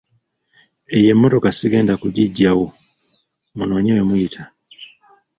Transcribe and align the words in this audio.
Eyo 0.95 1.07
emmotoka 1.13 1.49
sigenda 1.57 1.93
kugiggyawo 2.01 2.65
munoonye 3.57 3.91
we 3.97 4.03
muyita. 4.09 4.43